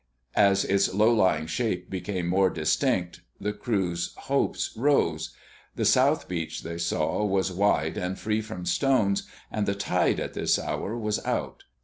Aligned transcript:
As 0.35 0.65
its 0.65 0.91
low 0.95 1.13
lying 1.13 1.45
shape 1.45 1.87
became 1.91 2.27
more 2.27 2.49
distinct, 2.49 3.21
the 3.39 3.53
crew's 3.53 4.15
hopes 4.17 4.71
rose. 4.75 5.35
The 5.75 5.85
south 5.85 6.27
beach, 6.27 6.63
they 6.63 6.79
saw, 6.79 7.23
was 7.23 7.51
wide 7.51 7.97
and 7.99 8.17
free 8.17 8.41
from 8.41 8.65
stones, 8.65 9.29
and 9.51 9.67
the 9.67 9.75
tide 9.75 10.19
at 10.19 10.33
this 10.33 10.57
hour 10.57 10.97
was 10.97 11.23
out. 11.23 11.65